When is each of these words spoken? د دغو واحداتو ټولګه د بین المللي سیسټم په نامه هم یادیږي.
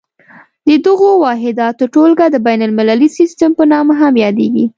د 0.67 0.69
دغو 0.85 1.09
واحداتو 1.23 1.83
ټولګه 1.93 2.27
د 2.31 2.35
بین 2.47 2.61
المللي 2.67 3.09
سیسټم 3.17 3.51
په 3.57 3.63
نامه 3.71 3.93
هم 4.01 4.13
یادیږي. 4.25 4.65